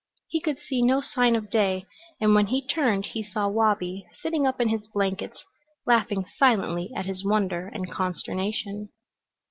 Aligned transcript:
He 0.29 0.41
could 0.41 0.57
see 0.57 0.81
no 0.81 0.99
sign 0.99 1.35
of 1.35 1.51
day, 1.51 1.85
and 2.19 2.33
when 2.33 2.47
he 2.47 2.65
turned 2.65 3.05
he 3.05 3.21
saw 3.21 3.47
Wabi 3.47 4.07
sitting 4.19 4.47
up 4.47 4.59
in 4.59 4.69
his 4.69 4.87
blankets, 4.87 5.45
laughing 5.85 6.25
silently 6.39 6.89
at 6.95 7.05
his 7.05 7.23
wonder 7.23 7.67
and 7.71 7.91
consternation. 7.91 8.89